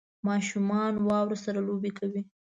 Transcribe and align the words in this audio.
ماشومان 0.27 0.93
واورو 1.07 1.35
سره 1.45 1.59
لوبې 1.67 1.91
کوي 1.99 2.21